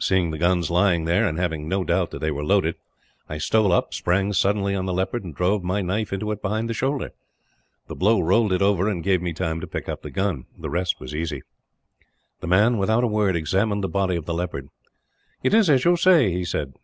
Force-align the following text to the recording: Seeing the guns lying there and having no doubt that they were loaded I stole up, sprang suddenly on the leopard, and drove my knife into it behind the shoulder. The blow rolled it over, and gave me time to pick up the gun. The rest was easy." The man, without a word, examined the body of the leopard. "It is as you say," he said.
Seeing 0.00 0.32
the 0.32 0.38
guns 0.38 0.68
lying 0.68 1.04
there 1.04 1.24
and 1.24 1.38
having 1.38 1.68
no 1.68 1.84
doubt 1.84 2.10
that 2.10 2.18
they 2.18 2.32
were 2.32 2.42
loaded 2.44 2.74
I 3.28 3.38
stole 3.38 3.70
up, 3.70 3.94
sprang 3.94 4.32
suddenly 4.32 4.74
on 4.74 4.84
the 4.86 4.92
leopard, 4.92 5.22
and 5.22 5.32
drove 5.32 5.62
my 5.62 5.80
knife 5.80 6.12
into 6.12 6.32
it 6.32 6.42
behind 6.42 6.68
the 6.68 6.74
shoulder. 6.74 7.12
The 7.86 7.94
blow 7.94 8.18
rolled 8.18 8.52
it 8.52 8.62
over, 8.62 8.88
and 8.88 9.00
gave 9.00 9.22
me 9.22 9.32
time 9.32 9.60
to 9.60 9.68
pick 9.68 9.88
up 9.88 10.02
the 10.02 10.10
gun. 10.10 10.46
The 10.58 10.70
rest 10.70 10.98
was 10.98 11.14
easy." 11.14 11.44
The 12.40 12.48
man, 12.48 12.78
without 12.78 13.04
a 13.04 13.06
word, 13.06 13.36
examined 13.36 13.84
the 13.84 13.88
body 13.88 14.16
of 14.16 14.26
the 14.26 14.34
leopard. 14.34 14.70
"It 15.44 15.54
is 15.54 15.70
as 15.70 15.84
you 15.84 15.94
say," 15.94 16.32
he 16.32 16.44
said. 16.44 16.74